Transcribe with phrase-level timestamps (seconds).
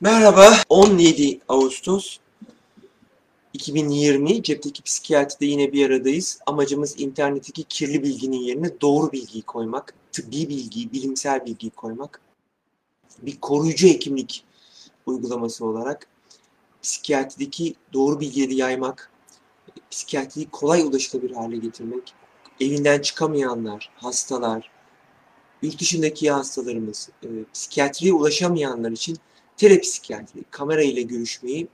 [0.00, 2.18] Merhaba, 17 Ağustos
[3.52, 6.38] 2020 Cepteki Psikiyatride yine bir aradayız.
[6.46, 12.20] Amacımız internetteki kirli bilginin yerine doğru bilgiyi koymak, tıbbi bilgiyi, bilimsel bilgiyi koymak.
[13.22, 14.44] Bir koruyucu hekimlik
[15.06, 16.06] uygulaması olarak
[16.82, 19.10] psikiyatrideki doğru bilgileri yaymak,
[19.90, 22.14] psikiyatriyi kolay ulaşılabilir hale getirmek,
[22.60, 24.70] evinden çıkamayanlar, hastalar,
[25.62, 29.18] yurt dışındaki hastalarımız, e, psikiyatriye ulaşamayanlar için
[29.56, 31.68] telepsikiyatri, kamera ile görüşmeyi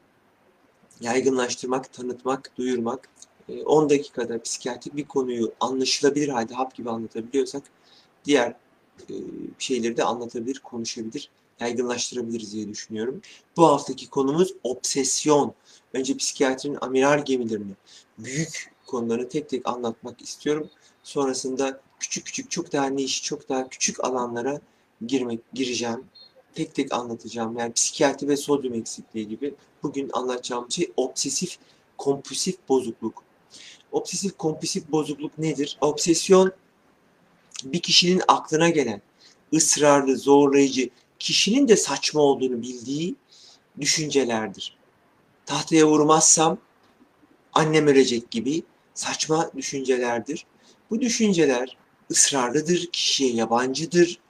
[1.00, 3.08] yaygınlaştırmak, tanıtmak, duyurmak,
[3.48, 7.62] e, 10 dakikada psikiyatrik bir konuyu anlaşılabilir halde hap gibi anlatabiliyorsak
[8.24, 8.50] diğer
[9.10, 9.14] e,
[9.58, 13.20] şeyleri de anlatabilir, konuşabilir, yaygınlaştırabiliriz diye düşünüyorum.
[13.56, 15.54] Bu haftaki konumuz obsesyon.
[15.94, 17.72] Önce psikiyatrinin amiral gemilerini,
[18.18, 20.70] büyük konularını tek tek anlatmak istiyorum.
[21.02, 24.60] Sonrasında küçük küçük çok daha niş, çok daha küçük alanlara
[25.06, 26.04] girmek gireceğim
[26.54, 27.58] tek tek anlatacağım.
[27.58, 29.54] Yani psikiyatri ve sodyum eksikliği gibi.
[29.82, 31.58] Bugün anlatacağım şey obsesif
[31.98, 33.22] kompulsif bozukluk.
[33.92, 35.78] Obsesif kompulsif bozukluk nedir?
[35.80, 36.52] Obsesyon
[37.64, 39.02] bir kişinin aklına gelen
[39.54, 43.14] ısrarlı, zorlayıcı, kişinin de saçma olduğunu bildiği
[43.80, 44.76] düşüncelerdir.
[45.46, 46.58] Tahtaya vurmazsam
[47.52, 48.62] annem ölecek gibi
[48.94, 50.46] saçma düşüncelerdir.
[50.90, 51.76] Bu düşünceler
[52.10, 54.20] ısrarlıdır, kişiye yabancıdır,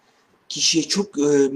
[0.48, 1.50] kişiye çok e,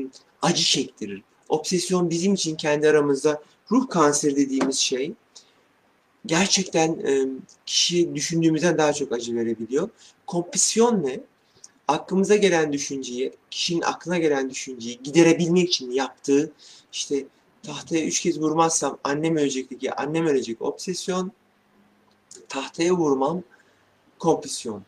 [0.47, 1.23] acı çektirir.
[1.49, 5.13] Obsesyon bizim için kendi aramızda ruh kanseri dediğimiz şey
[6.27, 7.27] gerçekten e,
[7.67, 9.89] kişi düşündüğümüzden daha çok acı verebiliyor.
[10.27, 11.21] Kompüsyon ne?
[11.89, 16.53] Aklımıza gelen düşünceyi, kişinin aklına gelen düşünceyi giderebilmek için yaptığı
[16.93, 17.25] işte
[17.63, 21.33] tahtaya üç kez vurmazsam annem ölecek diye annem ölecek obsesyon,
[22.49, 23.43] tahtaya vurmam
[24.19, 24.83] kompüsyon.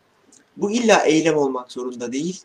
[0.56, 2.40] Bu illa eylem olmak zorunda değil.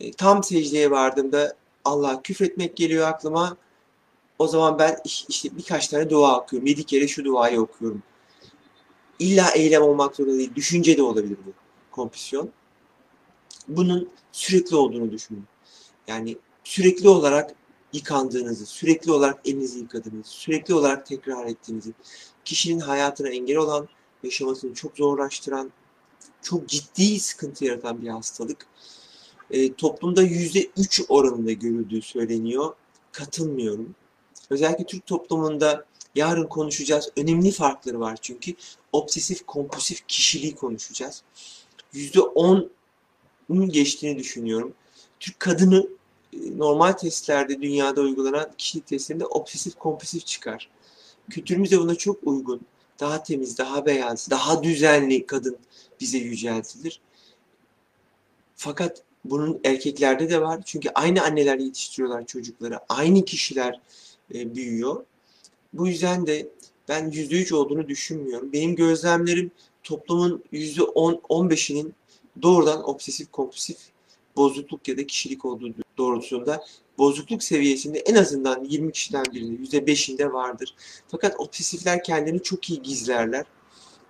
[0.00, 1.56] E, tam secdeye vardığımda
[1.86, 3.56] Allah'a küfretmek geliyor aklıma.
[4.38, 4.98] O zaman ben
[5.28, 6.66] işte birkaç tane dua okuyorum.
[6.66, 8.02] Yedi kere şu duayı okuyorum.
[9.18, 10.54] İlla eylem olmak zorunda değil.
[10.54, 11.52] Düşünce de olabilir bu
[11.90, 12.50] kompüsyon.
[13.68, 15.44] Bunun sürekli olduğunu düşünün.
[16.08, 17.54] Yani sürekli olarak
[17.92, 21.92] yıkandığınızı, sürekli olarak elinizi yıkadığınızı, sürekli olarak tekrar ettiğinizi,
[22.44, 23.88] kişinin hayatına engel olan,
[24.22, 25.72] yaşamasını çok zorlaştıran,
[26.42, 28.66] çok ciddi sıkıntı yaratan bir hastalık
[29.50, 32.74] e, toplumda yüzde üç oranında görüldüğü söyleniyor.
[33.12, 33.94] Katılmıyorum.
[34.50, 35.84] Özellikle Türk toplumunda
[36.14, 37.10] yarın konuşacağız.
[37.16, 38.54] Önemli farkları var çünkü.
[38.92, 41.22] Obsesif kompulsif kişiliği konuşacağız.
[41.92, 42.70] Yüzde onun
[43.68, 44.74] geçtiğini düşünüyorum.
[45.20, 45.88] Türk kadını
[46.32, 50.70] e, normal testlerde dünyada uygulanan kişilik testlerinde obsesif kompulsif çıkar.
[51.30, 52.60] Kültürümüz de buna çok uygun.
[53.00, 55.58] Daha temiz, daha beyaz, daha düzenli kadın
[56.00, 57.00] bize yüceltilir.
[58.66, 60.60] Fakat bunun erkeklerde de var.
[60.64, 62.78] Çünkü aynı anneler yetiştiriyorlar çocukları.
[62.88, 63.80] Aynı kişiler
[64.34, 65.04] e, büyüyor.
[65.72, 66.48] Bu yüzden de
[66.88, 68.52] ben %3 olduğunu düşünmüyorum.
[68.52, 69.50] Benim gözlemlerim
[69.82, 71.94] toplumun %10-15'inin
[72.42, 73.78] doğrudan obsesif kompulsif
[74.36, 76.64] bozukluk ya da kişilik olduğu doğrultusunda
[76.98, 80.74] bozukluk seviyesinde en azından 20 kişiden birinde %5'inde vardır.
[81.08, 83.44] Fakat obsesifler kendini çok iyi gizlerler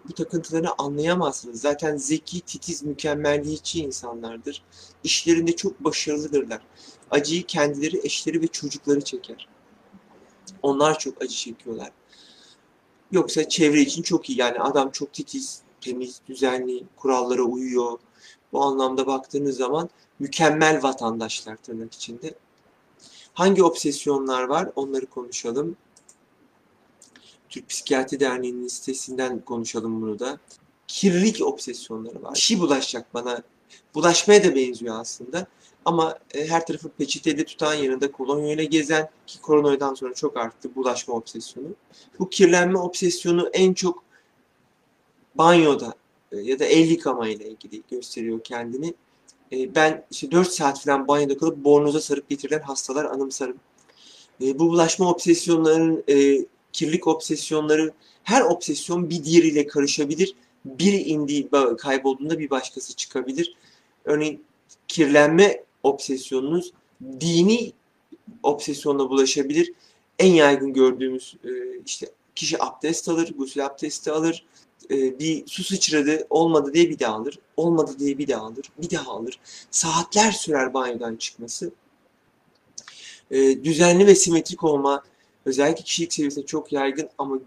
[0.09, 1.61] bu takıntılarını anlayamazsınız.
[1.61, 4.63] Zaten zeki, titiz, mükemmelliyetçi insanlardır.
[5.05, 6.61] İşlerinde çok başarılıdırlar.
[7.11, 9.49] Acıyı kendileri, eşleri ve çocukları çeker.
[10.63, 11.91] Onlar çok acı çekiyorlar.
[13.13, 14.39] Yoksa çevre için çok iyi.
[14.39, 17.99] Yani adam çok titiz, temiz, düzenli, kurallara uyuyor.
[18.53, 22.35] Bu anlamda baktığınız zaman mükemmel vatandaşlar tırnak içinde.
[23.35, 25.77] Hangi obsesyonlar var onları konuşalım.
[27.65, 30.39] Psikiyatri Derneği'nin sitesinden konuşalım bunu da.
[30.89, 32.35] Kirlilik obsesyonları var.
[32.35, 33.43] Kişi bulaşacak bana.
[33.95, 35.47] Bulaşmaya da benziyor aslında.
[35.85, 41.15] Ama e, her tarafı peçetede tutan yanında kolonyayla gezen ki koronadan sonra çok arttı bulaşma
[41.15, 41.69] obsesyonu.
[42.19, 44.03] Bu kirlenme obsesyonu en çok
[45.35, 45.95] banyoda
[46.33, 48.95] e, ya da el yıkama ile ilgili gösteriyor kendini.
[49.53, 53.57] E, ben işte 4 saat falan banyoda kalıp bornoza sarıp getirilen hastalar anımsarım.
[54.41, 56.05] Bu bulaşma obsesyonlarının
[56.77, 57.93] kirlilik obsesyonları,
[58.23, 60.35] her obsesyon bir diğeriyle karışabilir.
[60.65, 63.57] Biri indiği, kaybolduğunda bir başkası çıkabilir.
[64.05, 64.45] Örneğin
[64.89, 66.73] kirlenme obsesyonunuz
[67.21, 67.73] dini
[68.43, 69.73] obsesyonla bulaşabilir.
[70.19, 71.51] En yaygın gördüğümüz e,
[71.87, 74.45] işte kişi abdest alır, gusül abdesti alır,
[74.91, 78.91] e, bir su sıçradı, olmadı diye bir daha alır, olmadı diye bir daha alır, bir
[78.91, 79.39] daha alır.
[79.71, 81.71] Saatler sürer banyodan çıkması.
[83.31, 85.03] E, düzenli ve simetrik olma,
[85.47, 87.39] Özellikle kişilik seviyesinde çok yaygın ama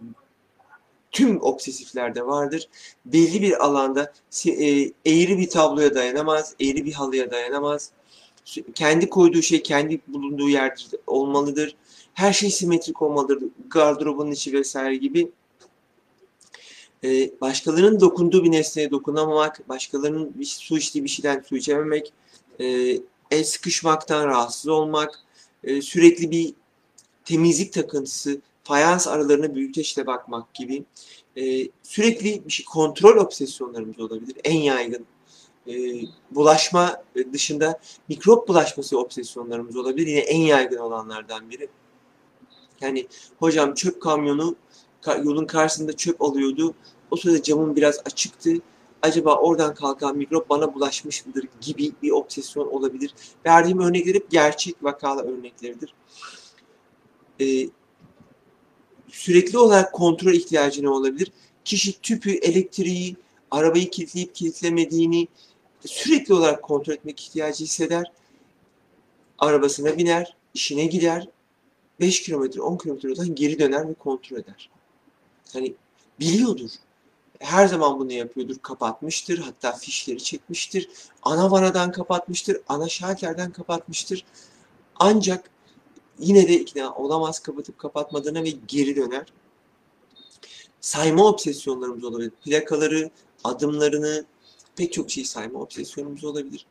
[1.11, 2.69] tüm obsesiflerde vardır.
[3.05, 4.13] Belli bir alanda
[4.45, 4.51] e,
[5.05, 7.91] eğri bir tabloya dayanamaz, eğri bir halıya dayanamaz.
[8.75, 11.75] Kendi koyduğu şey kendi bulunduğu yerde olmalıdır.
[12.13, 13.43] her şey simetrik olmalıdır.
[13.69, 15.31] Gardırobun içi vesaire gibi.
[17.03, 22.13] Ee, başkalarının dokunduğu bir nesneye dokunamamak, başkalarının bir su içtiği bir şeyden su içememek,
[22.59, 22.65] e,
[23.31, 25.19] el sıkışmaktan rahatsız olmak,
[25.63, 26.53] e, sürekli bir
[27.29, 30.83] temizlik takıntısı, fayans aralarına büyüteçle bakmak gibi
[31.37, 34.35] e, sürekli bir şey kontrol obsesyonlarımız olabilir.
[34.43, 35.05] En yaygın
[35.67, 35.73] e,
[36.31, 37.03] bulaşma
[37.33, 40.07] dışında mikrop bulaşması obsesyonlarımız olabilir.
[40.07, 41.69] Yine en yaygın olanlardan biri.
[42.81, 43.07] Yani
[43.39, 44.55] hocam çöp kamyonu
[45.23, 46.73] yolun karşısında çöp alıyordu.
[47.11, 48.53] O sırada camım biraz açıktı.
[49.01, 53.13] Acaba oradan kalkan mikrop bana bulaşmış mıdır gibi bir obsesyon olabilir.
[53.45, 55.93] Verdiğim örnekler hep gerçek vakalı örnekleridir.
[57.41, 57.69] Ee,
[59.07, 61.31] sürekli olarak kontrol ihtiyacı ne olabilir?
[61.65, 63.15] Kişi tüpü, elektriği,
[63.51, 65.27] arabayı kilitleyip kilitlemediğini
[65.85, 68.11] sürekli olarak kontrol etmek ihtiyacı hisseder.
[69.39, 71.27] Arabasına biner, işine gider,
[71.99, 74.69] 5 kilometre, 10 kilometre yoldan geri döner ve kontrol eder.
[75.53, 75.73] Hani
[76.19, 76.69] biliyordur.
[77.39, 78.55] Her zaman bunu yapıyordur.
[78.61, 79.37] Kapatmıştır.
[79.37, 80.89] Hatta fişleri çekmiştir.
[81.23, 82.57] Ana vanadan kapatmıştır.
[82.67, 84.25] Ana şalterden kapatmıştır.
[84.95, 85.49] Ancak
[86.19, 89.25] yine de ikna olamaz kapatıp kapatmadığına ve geri döner.
[90.81, 92.31] Sayma obsesyonlarımız olabilir.
[92.45, 93.09] Plakaları,
[93.43, 94.25] adımlarını,
[94.75, 96.65] pek çok şey sayma obsesyonumuz olabilir.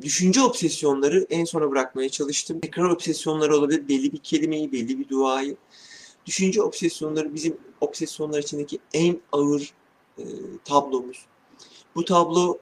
[0.00, 2.60] Düşünce obsesyonları en sona bırakmaya çalıştım.
[2.60, 3.88] Tekrar obsesyonları olabilir.
[3.88, 5.56] Belli bir kelimeyi, belli bir duayı.
[6.26, 9.74] Düşünce obsesyonları bizim obsesyonlar içindeki en ağır
[10.18, 10.24] e,
[10.64, 11.26] tablomuz.
[11.94, 12.58] Bu tablo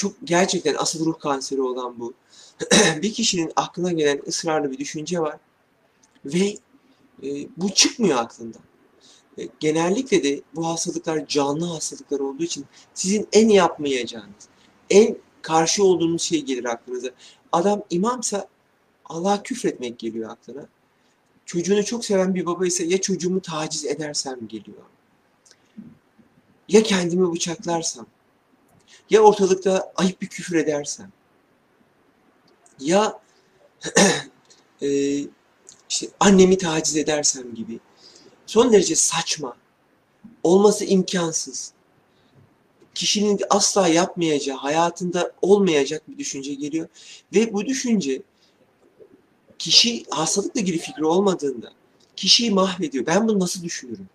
[0.00, 2.14] çok gerçekten asıl ruh kanseri olan bu.
[3.02, 5.38] bir kişinin aklına gelen ısrarlı bir düşünce var
[6.24, 6.56] ve
[7.22, 8.62] e, bu çıkmıyor aklından.
[9.38, 14.48] E, genellikle de bu hastalıklar canlı hastalıklar olduğu için sizin en yapmayacağınız,
[14.90, 17.10] en karşı olduğunuz şey gelir aklınıza.
[17.52, 18.48] Adam imamsa
[19.04, 20.66] Allah'a küfretmek geliyor aklına.
[21.46, 24.82] Çocuğunu çok seven bir baba ise ya çocuğumu taciz edersem geliyor.
[26.68, 28.06] Ya kendimi bıçaklarsam.
[29.10, 31.12] Ya ortalıkta ayıp bir küfür edersem.
[32.80, 33.20] Ya
[34.82, 34.88] e,
[35.88, 37.80] işte annemi taciz edersem gibi.
[38.46, 39.56] Son derece saçma.
[40.42, 41.72] Olması imkansız
[42.94, 46.88] kişinin asla yapmayacağı, hayatında olmayacak bir düşünce geliyor.
[47.34, 48.22] Ve bu düşünce
[49.58, 51.72] kişi hastalıkla ilgili fikri olmadığında
[52.16, 53.06] kişiyi mahvediyor.
[53.06, 54.08] Ben bunu nasıl düşünürüm?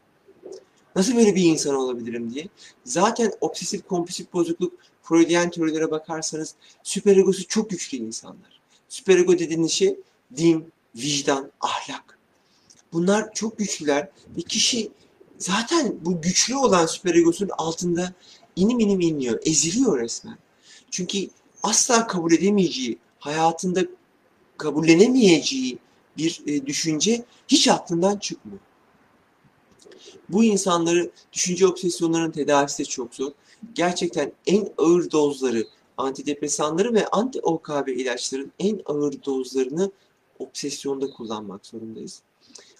[0.96, 2.48] Nasıl böyle bir insan olabilirim diye.
[2.84, 8.62] Zaten obsesif kompulsif bozukluk Freudian teorilere bakarsanız süperegosu çok güçlü insanlar.
[8.90, 10.00] Süperego dediğiniz şey
[10.38, 12.20] din, vicdan, ahlak.
[12.94, 14.92] Bunlar çok güçlüler ve kişi
[15.38, 18.14] zaten bu güçlü olan süperegosunun altında
[18.56, 20.38] inim inim inliyor, eziliyor resmen.
[20.92, 21.30] Çünkü
[21.64, 23.82] asla kabul edemeyeceği, hayatında
[24.58, 25.78] kabullenemeyeceği
[26.18, 28.60] bir e, düşünce hiç aklından çıkmıyor.
[30.30, 33.32] Bu insanları düşünce obsesyonlarının tedavisi de çok zor.
[33.74, 35.68] Gerçekten en ağır dozları
[35.98, 39.92] antidepresanları ve anti-OKB ilaçların en ağır dozlarını
[40.40, 42.22] obsesyonda kullanmak zorundayız.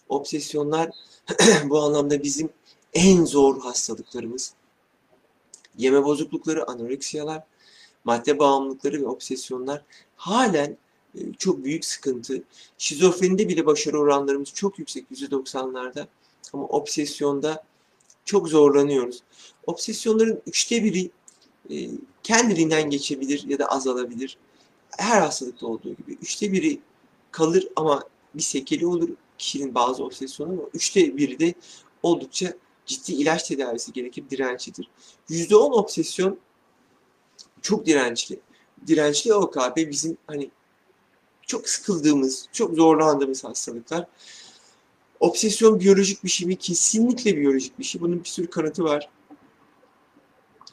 [0.10, 0.90] Obsesyonlar
[1.70, 2.50] bu anlamda bizim
[2.94, 4.54] en zor hastalıklarımız
[5.78, 7.44] yeme bozuklukları, anoreksiyalar,
[8.04, 9.82] madde bağımlılıkları ve obsesyonlar
[10.16, 10.78] halen
[11.16, 12.44] e, çok büyük sıkıntı.
[12.78, 16.08] Şizofrenide bile başarı oranlarımız çok yüksek %90'larda
[16.54, 17.64] ama obsesyonda
[18.26, 19.24] çok zorlanıyoruz.
[19.68, 21.12] Obsesyonların üçte biri
[21.70, 21.90] e,
[22.24, 24.38] kendiliğinden geçebilir ya da azalabilir.
[24.98, 26.14] Her hastalıkta olduğu gibi.
[26.22, 26.80] Üçte biri
[27.32, 28.04] kalır ama
[28.36, 31.54] bir sekeli olur kişinin bazı obsesyonu ama üçte biri de
[32.04, 32.54] oldukça
[32.86, 34.90] ciddi ilaç tedavisi gerekir, dirençlidir.
[35.30, 36.40] %10 obsesyon
[37.62, 38.40] çok dirençli.
[38.88, 40.52] Dirençli OKB bizim hani
[41.42, 44.08] çok sıkıldığımız, çok zorlandığımız hastalıklar.
[45.26, 46.56] Obsesyon biyolojik bir şey mi?
[46.56, 48.02] Kesinlikle biyolojik bir şey.
[48.02, 49.10] Bunun bir sürü kanıtı var.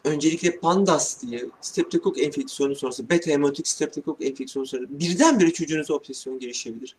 [0.04, 6.97] Öncelikle PANDAS diye streptokok enfeksiyonu sonrası, beta hemotik streptokok enfeksiyonu sonrası birdenbire çocuğunuza obsesyon gelişebilir.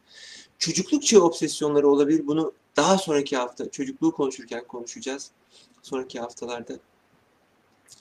[0.59, 2.27] Çocukluk çağı obsesyonları olabilir.
[2.27, 5.31] Bunu daha sonraki hafta çocukluğu konuşurken konuşacağız.
[5.81, 6.79] Sonraki haftalarda.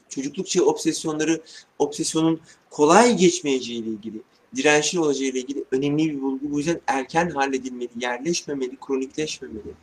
[0.08, 1.42] Çocukluk çağı obsesyonları,
[1.78, 4.22] obsesyonun kolay geçmeyeceği ile ilgili,
[4.56, 6.50] dirençli olacağı ile ilgili önemli bir bulgu.
[6.50, 9.74] Bu yüzden erken halledilmeli, yerleşmemeli, kronikleşmemeli.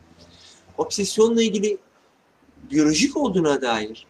[0.78, 1.78] Obsesyonla ilgili
[2.70, 4.06] biyolojik olduğuna dair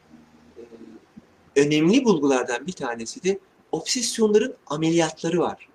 [1.56, 3.38] e, önemli bulgulardan bir tanesi de
[3.72, 5.70] obsesyonların ameliyatları var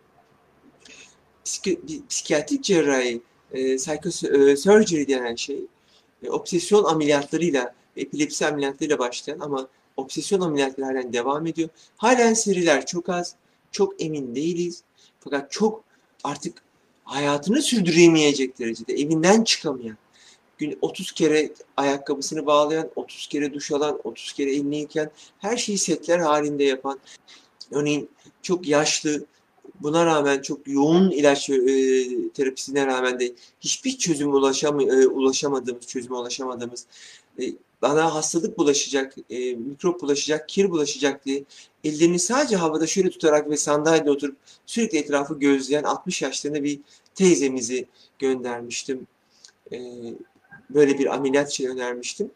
[1.46, 1.79] psiki,
[2.10, 5.65] psikiyatrik cerrahi, e, psychosurgery denen şey,
[6.24, 9.67] e, obsesyon ameliyatlarıyla, epilepsi ameliyatlarıyla başlayan ama
[9.98, 11.70] obsesyon ameliyatları devam ediyor.
[11.98, 13.36] Halen seriler çok az,
[13.72, 14.84] çok emin değiliz.
[15.20, 15.84] Fakat çok
[16.24, 16.64] artık
[17.04, 19.98] hayatını sürdüremeyecek derecede evinden çıkamayan,
[20.58, 25.78] gün 30 kere ayakkabısını bağlayan, 30 kere duş alan, 30 kere elini yıkayan, her şeyi
[25.78, 27.00] setler halinde yapan,
[27.72, 28.10] örneğin
[28.42, 29.25] çok yaşlı,
[29.82, 31.55] buna rağmen çok yoğun ilaç e,
[32.34, 36.86] terapisine rağmen de hiçbir çözüm ulaşam e, ulaşamadığımız, çözüme ulaşamadığımız,
[37.41, 37.44] e,
[37.82, 41.44] bana hastalık bulaşacak, e, mikrop bulaşacak, kir bulaşacak diye
[41.84, 46.79] ellerini sadece havada şöyle tutarak ve sandalyede oturup sürekli etrafı gözleyen 60 yaşlarında bir
[47.15, 47.88] teyzemizi
[48.20, 49.08] göndermiştim.
[49.72, 49.77] E,
[50.70, 52.32] böyle bir ameliyat şey önermiştim.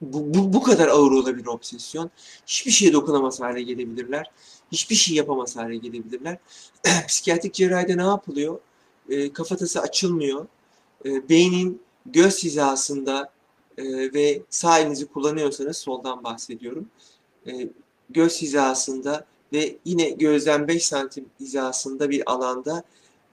[0.00, 2.10] Bu, bu, bu kadar ağır olabilir obsesyon.
[2.46, 4.30] Hiçbir şeye dokunamaz hale gelebilirler.
[4.74, 6.38] Hiçbir şey yapamaz hale gelebilirler.
[7.08, 8.58] Psikiyatrik cerrahide ne yapılıyor?
[9.08, 10.46] E, kafatası açılmıyor.
[11.04, 13.30] E, beynin göz hizasında
[13.78, 16.88] e, ve sağ elinizi kullanıyorsanız soldan bahsediyorum.
[17.46, 17.68] E,
[18.10, 22.82] göz hizasında ve yine gözden 5 santim hizasında bir alanda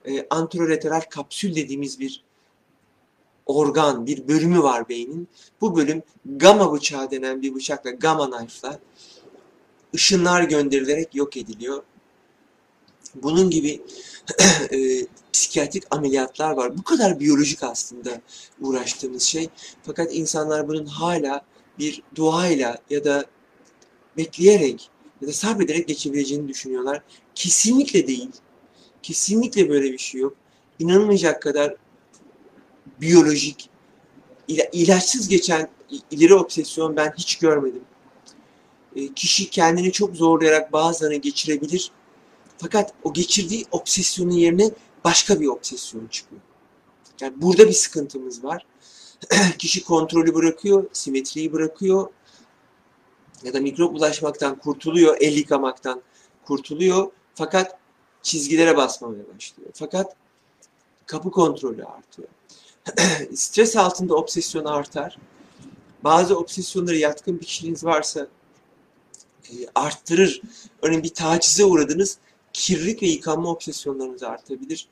[0.05, 2.23] e, anterolateral kapsül dediğimiz bir
[3.45, 5.27] organ, bir bölümü var beynin.
[5.61, 8.79] Bu bölüm gamma bıçağı denen bir bıçakla, gamma knife'la
[9.95, 11.83] ışınlar gönderilerek yok ediliyor.
[13.15, 13.81] Bunun gibi
[14.71, 14.77] e,
[15.33, 16.77] psikiyatrik ameliyatlar var.
[16.77, 18.21] Bu kadar biyolojik aslında
[18.61, 19.49] uğraştığımız şey.
[19.83, 21.41] Fakat insanlar bunun hala
[21.79, 23.25] bir duayla ya da
[24.17, 24.89] bekleyerek
[25.21, 27.01] ya da sabrederek geçebileceğini düşünüyorlar.
[27.35, 28.29] Kesinlikle değil.
[29.03, 30.35] Kesinlikle böyle bir şey yok.
[30.79, 31.75] İnanılmayacak kadar
[33.01, 33.69] biyolojik,
[34.47, 35.69] ila, ilaçsız geçen
[36.11, 37.81] ileri obsesyon ben hiç görmedim.
[38.95, 41.91] E, kişi kendini çok zorlayarak bazılarını geçirebilir.
[42.57, 44.71] Fakat o geçirdiği obsesyonun yerine
[45.03, 46.41] başka bir obsesyon çıkıyor.
[47.21, 48.65] Yani burada bir sıkıntımız var.
[49.57, 52.07] kişi kontrolü bırakıyor, simetriyi bırakıyor
[53.43, 56.01] ya da mikrop bulaşmaktan kurtuluyor, el yıkamaktan
[56.45, 57.11] kurtuluyor.
[57.35, 57.77] Fakat
[58.21, 59.69] çizgilere basmamaya başlıyor.
[59.73, 60.15] Fakat
[61.05, 62.27] kapı kontrolü artıyor.
[63.35, 65.17] Stres altında obsesyon artar.
[66.03, 68.27] Bazı obsesyonlara yatkın bir kişiliğiniz varsa
[69.75, 70.41] arttırır.
[70.81, 72.17] Örneğin bir tacize uğradınız,
[72.53, 74.87] kirlilik ve yıkanma obsesyonlarınız artabilir.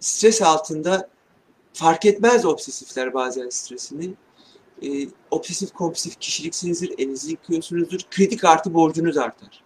[0.00, 1.08] Stres altında
[1.72, 4.14] fark etmez obsesifler bazen stresini.
[4.82, 9.64] E, obsesif kompulsif kişiliksinizdir, elinizi yıkıyorsunuzdur, kredi kartı borcunuz artar.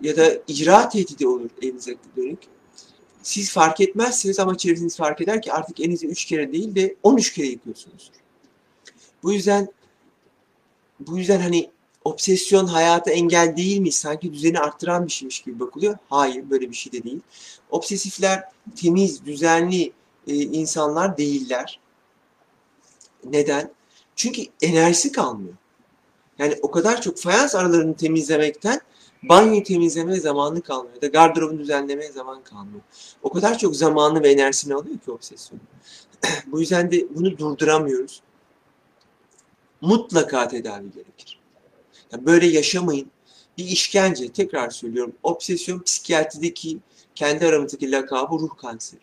[0.00, 2.38] Ya da icra tehdidi olur elinize dönük
[3.28, 7.34] siz fark etmezsiniz ama çevreniz fark eder ki artık elinizi 3 kere değil de 13
[7.34, 8.10] kere yıkıyorsunuz.
[9.22, 9.68] Bu yüzden
[11.00, 11.70] bu yüzden hani
[12.04, 13.92] obsesyon hayata engel değil mi?
[13.92, 15.96] Sanki düzeni arttıran bir şeymiş gibi bakılıyor.
[16.08, 17.20] Hayır böyle bir şey de değil.
[17.70, 18.44] Obsesifler
[18.76, 19.92] temiz, düzenli
[20.26, 21.80] e, insanlar değiller.
[23.24, 23.70] Neden?
[24.16, 25.54] Çünkü enerjisi kalmıyor.
[26.38, 28.80] Yani o kadar çok fayans aralarını temizlemekten
[29.22, 32.80] banyoyu temizleme zamanı kalmıyor ya da gardırobunu düzenlemeye zaman kalmıyor.
[33.22, 35.60] O kadar çok zamanı ve enerjisini alıyor ki obsesyon.
[36.46, 38.22] Bu yüzden de bunu durduramıyoruz.
[39.80, 41.38] Mutlaka tedavi gerekir.
[42.12, 43.10] Yani böyle yaşamayın.
[43.58, 45.12] Bir işkence, tekrar söylüyorum.
[45.22, 46.78] Obsesyon psikiyatrideki
[47.14, 49.00] kendi aramızdaki lakabı ruh kanseri.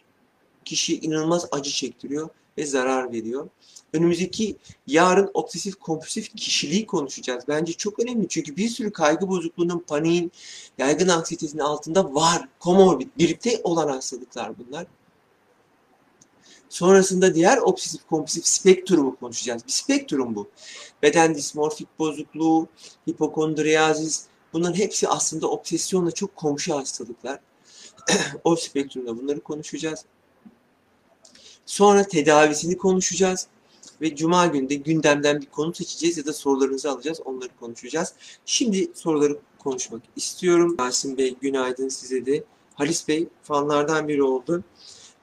[0.65, 3.50] Kişi inanılmaz acı çektiriyor ve zarar veriyor.
[3.94, 4.55] Önümüzdeki
[4.88, 7.44] yarın obsesif kompulsif kişiliği konuşacağız.
[7.48, 10.32] Bence çok önemli çünkü bir sürü kaygı bozukluğunun, paniğin,
[10.77, 12.48] yaygın anksiyetesinin altında var.
[12.60, 14.88] Komorbid, birlikte olan hastalıklar bunlar.
[16.75, 19.67] Sonrasında diğer obsesif kompulsif spektrumu konuşacağız.
[19.67, 20.50] Bir spektrum bu.
[21.03, 22.67] Beden dismorfik bozukluğu,
[23.10, 27.39] hipokondriyazis bunların hepsi aslında obsesyonla çok komşu hastalıklar.
[28.44, 30.05] o spektrumda bunları konuşacağız.
[31.65, 33.48] Sonra tedavisini konuşacağız
[34.01, 37.22] ve Cuma günü de gündemden bir konu seçeceğiz ya da sorularınızı alacağız.
[37.25, 38.13] Onları konuşacağız.
[38.46, 40.75] Şimdi soruları konuşmak istiyorum.
[40.79, 42.44] Yasin Bey günaydın size de.
[42.74, 44.63] Halis Bey fanlardan biri oldu.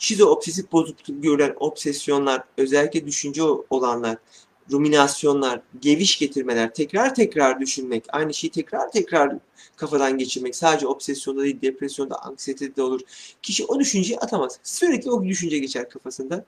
[0.03, 4.17] Şizo obsesif bozukluk görülen obsesyonlar, özellikle düşünce olanlar,
[4.73, 9.39] ruminasyonlar, geviş getirmeler, tekrar tekrar düşünmek, aynı şeyi tekrar tekrar
[9.77, 13.01] kafadan geçirmek, sadece obsesyonda değil, depresyonda, anksiyetede de olur.
[13.43, 14.59] Kişi o düşünceyi atamaz.
[14.63, 16.45] Sürekli o düşünce geçer kafasında.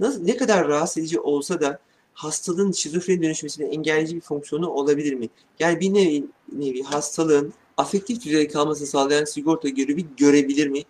[0.00, 1.78] Nasıl, ne kadar rahatsız edici olsa da
[2.14, 5.28] hastalığın şizofreni dönüşmesine engelleyici bir fonksiyonu olabilir mi?
[5.58, 10.82] Yani bir nevi, nevi hastalığın afektif düzeyde kalmasını sağlayan sigorta görevi görebilir mi?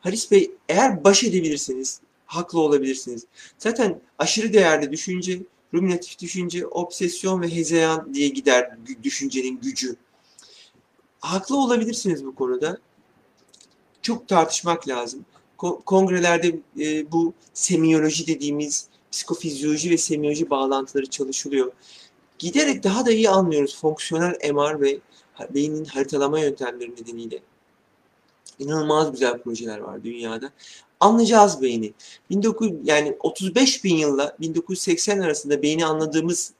[0.00, 3.26] Halis Bey eğer baş edebilirseniz haklı olabilirsiniz.
[3.58, 5.40] Zaten aşırı değerli düşünce
[5.74, 9.96] ruminatif düşünce, obsesyon ve hezeyan diye gider düşüncenin gücü.
[11.20, 12.78] Haklı olabilirsiniz bu konuda.
[14.02, 15.24] Çok tartışmak lazım.
[15.86, 21.72] Kongrelerde e, bu semiyoloji dediğimiz psikofizyoloji ve semiyoloji bağlantıları çalışılıyor.
[22.38, 24.98] Giderek daha da iyi anlıyoruz fonksiyonel MR ve
[25.54, 27.38] beynin haritalama yöntemleri nedeniyle.
[28.60, 30.50] İnanılmaz güzel projeler var dünyada.
[31.00, 31.92] Anlayacağız beyni.
[32.34, 36.52] 19 yani 35 bin yılla 1980 arasında beyni anladığımız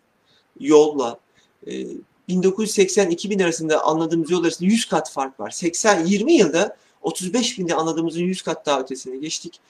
[0.61, 1.19] yolla
[1.67, 1.87] e,
[2.29, 5.51] 1980-2000 arasında anladığımız yol arasında 100 kat fark var.
[5.51, 9.61] 80 20 yılda 35 binde anladığımızın 100 kat daha ötesine geçtik.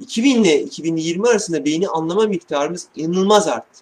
[0.00, 3.80] 2000 ile 2020 arasında beyni anlama miktarımız inanılmaz arttı.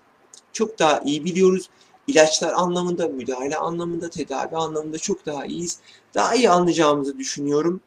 [0.53, 1.69] Çok daha iyi biliyoruz.
[2.09, 5.79] İlaçlar anlamında, müdahale anlamında, tedavi anlamında çok daha iyiyiz.
[6.15, 7.81] Daha iyi anlayacağımızı düşünüyorum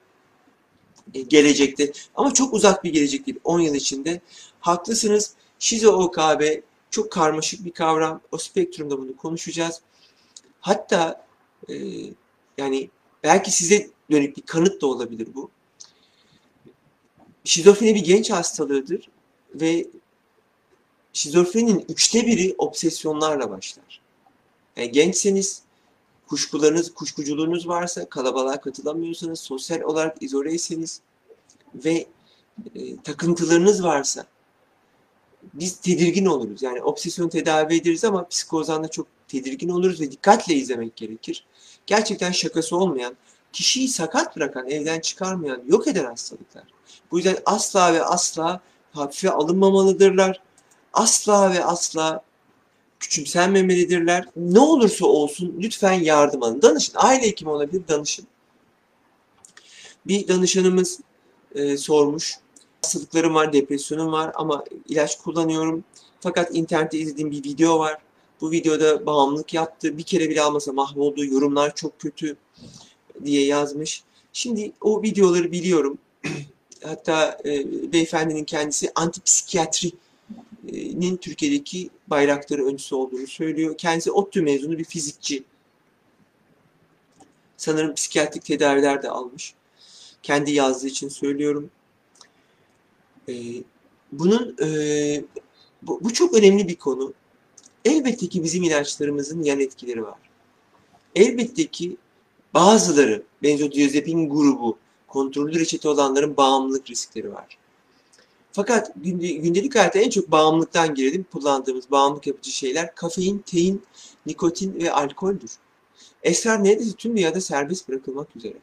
[1.13, 1.91] e, gelecekte.
[2.15, 3.39] Ama çok uzak bir gelecek değil.
[3.43, 4.21] 10 yıl içinde.
[4.59, 5.33] Haklısınız.
[5.59, 6.61] Şizo OKB
[6.91, 8.21] çok karmaşık bir kavram.
[8.31, 9.81] O spektrumda bunu konuşacağız.
[10.61, 11.25] Hatta
[11.69, 11.75] e,
[12.57, 12.89] yani
[13.23, 15.49] belki size dönük bir kanıt da olabilir bu.
[17.43, 19.09] Şizofreni bir genç hastalığıdır
[19.55, 19.87] ve
[21.13, 24.01] şizofrenin üçte biri obsesyonlarla başlar.
[24.77, 25.61] Yani gençseniz,
[26.27, 31.01] kuşkularınız, kuşkuculuğunuz varsa, kalabalığa katılamıyorsanız, sosyal olarak izoleyseniz
[31.75, 32.05] ve
[32.75, 34.25] e, takıntılarınız varsa
[35.53, 36.61] biz tedirgin oluruz.
[36.61, 41.45] Yani obsesyon tedavi ederiz ama psikozdan da çok tedirgin oluruz ve dikkatle izlemek gerekir.
[41.85, 43.15] Gerçekten şakası olmayan,
[43.53, 46.63] kişiyi sakat bırakan, evden çıkarmayan, yok eden hastalıklar.
[47.11, 48.61] Bu yüzden asla ve asla
[48.91, 50.41] hafife alınmamalıdırlar.
[50.93, 52.23] Asla ve asla
[53.01, 54.25] küçümsenmemelidirler.
[54.35, 56.61] Ne olursa olsun lütfen yardım alın.
[56.61, 56.93] Danışın.
[56.95, 58.27] Aile hekimi olabilir, danışın.
[60.07, 60.99] Bir danışanımız
[61.55, 62.37] e, sormuş.
[62.81, 65.83] Hastalıklarım var, depresyonum var ama ilaç kullanıyorum.
[66.19, 67.97] Fakat internette izlediğim bir video var.
[68.41, 69.97] Bu videoda bağımlılık yaptı.
[69.97, 71.25] Bir kere bile almasa mahvoldu.
[71.25, 72.37] Yorumlar çok kötü
[73.25, 74.03] diye yazmış.
[74.33, 75.97] Şimdi o videoları biliyorum.
[76.83, 83.77] Hatta e, beyefendinin kendisi antipsikiyatrinin Türkiye'deki bayrakları öncüsü olduğunu söylüyor.
[83.77, 85.43] Kendisi ODTÜ mezunu bir fizikçi.
[87.57, 89.53] Sanırım psikiyatrik tedaviler de almış.
[90.23, 91.69] Kendi yazdığı için söylüyorum.
[93.29, 93.33] E,
[94.11, 95.23] bunun e,
[95.81, 97.13] bu, bu çok önemli bir konu.
[97.85, 100.19] Elbette ki bizim ilaçlarımızın yan etkileri var.
[101.15, 101.97] Elbette ki
[102.53, 107.57] bazıları benzodiazepin grubu kontrollü reçete olanların bağımlılık riskleri var.
[108.51, 111.25] Fakat gündelik hayatta en çok bağımlılıktan girelim.
[111.31, 113.83] Kullandığımız bağımlılık yapıcı şeyler kafein, tein,
[114.25, 115.51] nikotin ve alkoldür.
[116.23, 118.53] Esrar neredeyse tüm dünyada serbest bırakılmak üzere.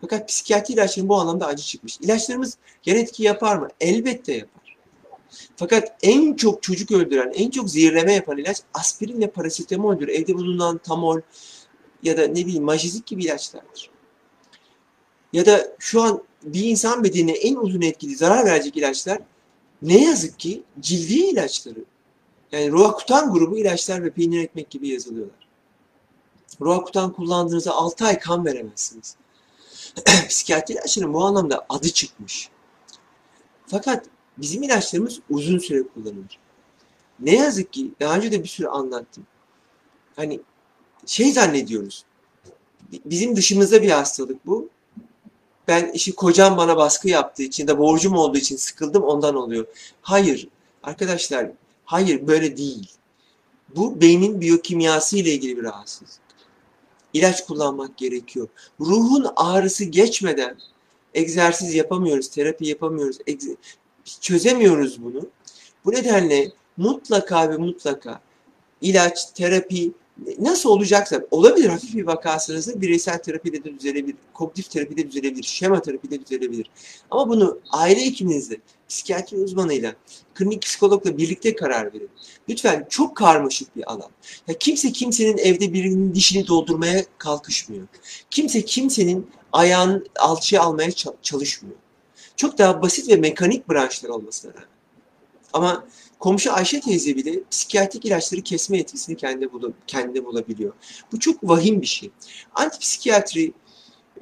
[0.00, 1.98] Fakat psikiyatri ilaçların bu anlamda acı çıkmış.
[2.00, 3.68] İlaçlarımız yan etki yapar mı?
[3.80, 4.76] Elbette yapar.
[5.56, 10.08] Fakat en çok çocuk öldüren, en çok zehirleme yapan ilaç aspirin ve parasitamoldür.
[10.08, 11.20] Evde bulunan tamol
[12.02, 13.90] ya da ne bileyim majizik gibi ilaçlardır.
[15.32, 19.18] Ya da şu an bir insan bedenine en uzun etkili zarar verecek ilaçlar
[19.82, 21.84] ne yazık ki cildi ilaçları.
[22.52, 25.48] Yani Roakutan grubu ilaçlar ve peynir ekmek gibi yazılıyorlar.
[26.60, 29.16] Roakutan kullandığınızda 6 ay kan veremezsiniz.
[30.28, 32.48] Psikiyatri ilaçların bu anlamda adı çıkmış.
[33.66, 34.06] Fakat
[34.38, 36.38] bizim ilaçlarımız uzun süre kullanılır.
[37.20, 39.26] Ne yazık ki daha önce de bir sürü anlattım.
[40.16, 40.40] Hani
[41.06, 42.04] şey zannediyoruz.
[43.04, 44.68] Bizim dışımızda bir hastalık bu.
[45.70, 49.66] Ben işte kocam bana baskı yaptığı için de borcum olduğu için sıkıldım ondan oluyor.
[50.02, 50.48] Hayır
[50.82, 51.50] arkadaşlar
[51.84, 52.90] hayır böyle değil.
[53.76, 56.20] Bu beynin biyokimyası ile ilgili bir rahatsızlık.
[57.12, 58.48] İlaç kullanmak gerekiyor.
[58.80, 60.58] Ruhun ağrısı geçmeden
[61.14, 63.18] egzersiz yapamıyoruz, terapi yapamıyoruz,
[64.20, 65.28] çözemiyoruz bunu.
[65.84, 68.20] Bu nedenle mutlaka ve mutlaka
[68.80, 69.92] ilaç, terapi
[70.38, 76.24] nasıl olacaksa olabilir hafif bir vakasınızda bireysel terapide de düzelebilir, kognitif terapide düzelebilir, şema terapide
[76.24, 76.70] düzelebilir.
[77.10, 78.56] Ama bunu aile hekiminizle,
[78.88, 79.94] psikiyatri uzmanıyla,
[80.34, 82.10] klinik psikologla birlikte karar verin.
[82.48, 84.10] Lütfen çok karmaşık bir alan.
[84.48, 87.86] Ya kimse kimsenin evde birinin dişini doldurmaya kalkışmıyor.
[88.30, 90.90] Kimse kimsenin ayağını alçıya almaya
[91.22, 91.76] çalışmıyor.
[92.36, 94.68] Çok daha basit ve mekanik branşlar olmasına rağmen.
[95.52, 95.84] Ama
[96.20, 100.72] komşu Ayşe teyze bile psikiyatrik ilaçları kesme etkisini kendi, bul kendi bulabiliyor.
[101.12, 102.10] Bu çok vahim bir şey.
[102.54, 103.52] Antipsikiyatri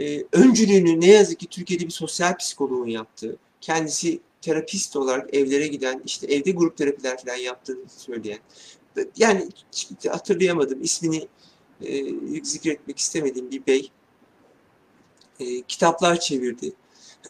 [0.00, 6.02] e, öncülüğünü ne yazık ki Türkiye'de bir sosyal psikoloğun yaptığı, kendisi terapist olarak evlere giden,
[6.06, 8.38] işte evde grup terapiler falan yaptığını söyleyen,
[9.16, 9.48] yani
[10.08, 11.28] hatırlayamadım ismini
[11.82, 12.04] e,
[12.44, 13.90] zikretmek istemediğim bir bey
[15.40, 16.72] e, kitaplar çevirdi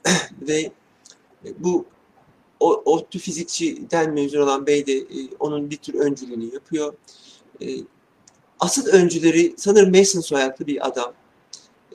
[0.40, 0.72] ve
[1.58, 1.86] bu
[2.60, 6.94] o, ODTÜ fizikçiden mezun olan bey de e, onun bir tür öncülüğünü yapıyor.
[7.62, 7.66] E,
[8.60, 11.12] asıl öncüleri sanırım Mason soyadlı bir adam.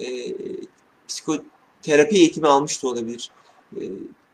[0.02, 0.08] E,
[1.08, 3.32] psikoterapi eğitimi almış da olabilir.
[3.76, 3.82] E,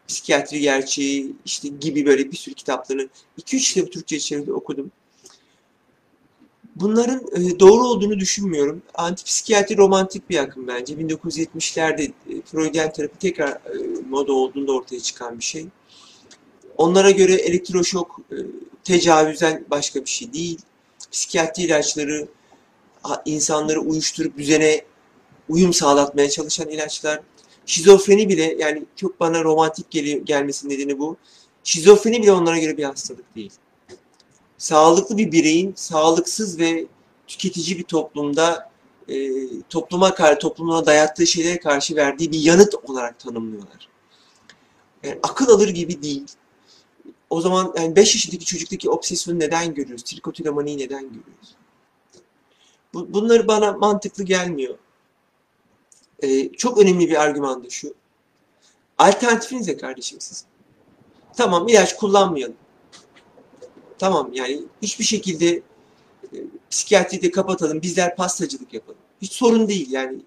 [0.07, 4.91] psikiyatri gerçeği işte gibi böyle bir sürü kitapları 2-3 kitap Türkçe çeviride okudum.
[6.75, 8.81] Bunların e, doğru olduğunu düşünmüyorum.
[8.93, 10.93] Antipsikiyatri romantik bir akım bence.
[10.93, 15.65] 1970'lerde e, Freudian terapi tekrar e, moda olduğunda ortaya çıkan bir şey.
[16.79, 18.35] Onlara göre elektroşok e,
[18.83, 20.59] tecavüzden başka bir şey değil.
[21.11, 22.27] Psikiyatri ilaçları
[23.25, 24.81] insanları uyuşturup düzene
[25.49, 27.21] uyum sağlatmaya çalışan ilaçlar.
[27.65, 31.17] Şizofreni bile yani çok bana romantik geliyor, gelmesinin nedeni bu.
[31.63, 33.51] Şizofreni bile onlara göre bir hastalık değil.
[34.57, 36.85] Sağlıklı bir bireyin sağlıksız ve
[37.27, 38.71] tüketici bir toplumda
[39.09, 39.29] e,
[39.69, 43.89] topluma karşı toplumuna dayattığı şeylere karşı verdiği bir yanıt olarak tanımlıyorlar.
[45.03, 46.25] Yani akıl alır gibi değil.
[47.29, 50.03] O zaman yani 5 yaşındaki çocuktaki obsesyonu neden görüyoruz?
[50.03, 51.55] Trikotilamaniyi neden görüyoruz?
[52.93, 54.77] Bu, bunları bana mantıklı gelmiyor.
[56.23, 57.93] Ee, çok önemli bir argüman da şu.
[58.97, 60.47] Alternatifiniz ne kardeşim sizin?
[61.37, 62.55] Tamam ilaç kullanmayalım.
[63.99, 65.61] Tamam yani hiçbir şekilde
[66.33, 66.37] e,
[66.71, 67.81] psikiyatriyi de kapatalım.
[67.81, 68.99] Bizler pastacılık yapalım.
[69.21, 70.19] Hiç sorun değil yani.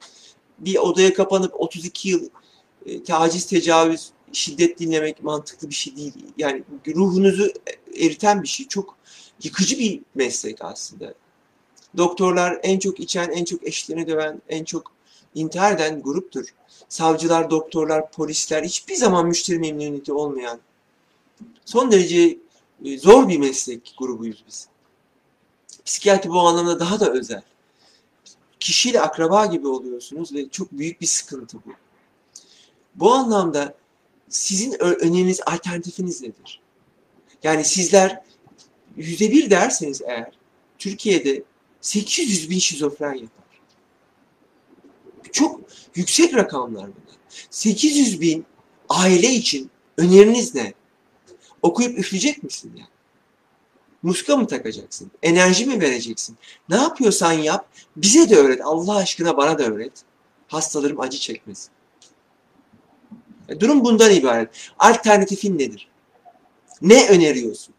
[0.59, 2.29] Bir odaya kapanıp 32 yıl
[2.87, 6.13] e, taciz, tecavüz, şiddet dinlemek mantıklı bir şey değil.
[6.39, 7.53] Yani ruhunuzu
[7.95, 8.69] eriten bir şey.
[8.69, 8.97] Çok
[9.43, 11.15] yıkıcı bir meslek aslında.
[11.97, 14.93] Doktorlar en çok içen, en çok eşlerini döven, en çok
[15.35, 16.55] intihar eden gruptur.
[16.89, 20.61] Savcılar, doktorlar, polisler hiçbir zaman müşteri memnuniyeti olmayan
[21.65, 22.39] son derece
[22.85, 24.69] e, zor bir meslek grubuyuz biz.
[25.85, 27.43] Psikiyatri bu anlamda daha da özel.
[28.61, 31.71] Kişiyle akraba gibi oluyorsunuz ve çok büyük bir sıkıntı bu.
[32.95, 33.75] Bu anlamda
[34.33, 36.61] sizin öneriniz, alternatifiniz nedir?
[37.43, 38.23] Yani sizler
[38.97, 40.33] yüzde bir derseniz eğer
[40.79, 41.43] Türkiye'de
[41.81, 43.43] 800 bin şizofren yapar.
[45.33, 45.61] Çok
[45.95, 47.17] yüksek rakamlar bunlar.
[47.51, 48.47] 800 bin
[48.89, 50.73] aile için öneriniz ne?
[51.63, 52.87] Okuyup üfleyecek misin ya?
[54.03, 55.11] Muska mı takacaksın?
[55.23, 56.37] Enerji mi vereceksin?
[56.69, 57.69] Ne yapıyorsan yap.
[57.97, 58.61] Bize de öğret.
[58.65, 59.93] Allah aşkına bana da öğret.
[60.49, 61.71] Hastalarım acı çekmesin.
[63.49, 64.49] E, Durum bundan ibaret.
[64.79, 65.89] Alternatifin nedir?
[66.83, 67.75] Ne öneriyorsun?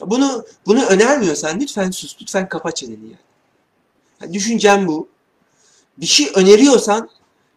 [0.00, 3.16] Bunu bunu önermiyorsan lütfen sus, lütfen kapa çeneni
[4.20, 4.34] yani.
[4.34, 5.08] Düşüncem bu.
[5.98, 7.10] Bir şey öneriyorsan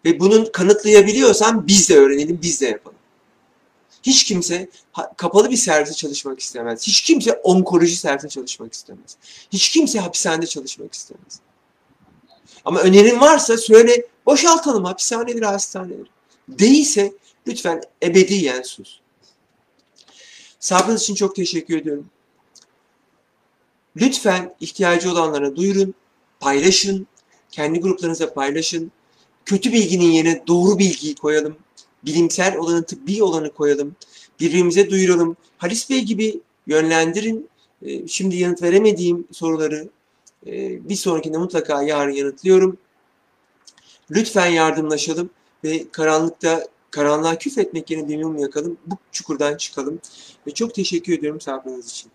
[0.05, 2.97] ve bunun kanıtlayabiliyorsan biz de öğrenelim, biz de yapalım.
[4.03, 4.69] Hiç kimse
[5.17, 6.88] kapalı bir serviste çalışmak istemez.
[6.88, 9.17] Hiç kimse onkoloji servisinde çalışmak istemez.
[9.51, 11.39] Hiç kimse hapishanede çalışmak istemez.
[12.65, 16.10] Ama önerin varsa söyle, boşaltalım hapishaneleri, hastaneleri.
[16.49, 17.13] Değilse
[17.47, 18.99] lütfen ebediyen sus.
[20.59, 22.09] Sabrınız için çok teşekkür ediyorum.
[23.97, 25.93] Lütfen ihtiyacı olanlara duyurun,
[26.39, 27.07] paylaşın,
[27.51, 28.91] kendi gruplarınıza paylaşın.
[29.45, 31.57] Kötü bilginin yerine doğru bilgiyi koyalım.
[32.05, 33.95] Bilimsel olanı, tıbbi olanı koyalım.
[34.39, 35.38] Birbirimize duyuralım.
[35.57, 37.49] Halis Bey gibi yönlendirin.
[37.81, 39.89] Ee, Şimdi yanıt veremediğim soruları
[40.47, 42.77] e, bir sonrakinde mutlaka yarın yanıtlıyorum.
[44.12, 45.29] Lütfen yardımlaşalım
[45.63, 48.78] ve karanlıkta karanlığa küfretmek yerine bir yakalım.
[48.86, 50.00] Bu çukurdan çıkalım.
[50.48, 52.12] Ve çok teşekkür ediyorum sabrınız için.